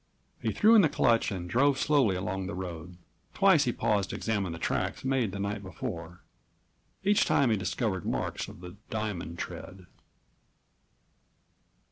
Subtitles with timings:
[0.41, 2.97] He threw in the clutch and drove slowly along the road.
[3.35, 6.23] Twice he paused to examine the tracks made the night before.
[7.03, 9.85] Each time he discovered marks of the diamond tread.